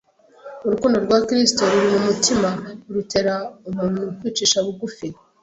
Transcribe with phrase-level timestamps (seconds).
[0.65, 2.49] Urukundo rwa Kristo ruri mu mutima
[2.93, 3.35] rutera
[3.69, 5.07] umuntu kwicisha bugufi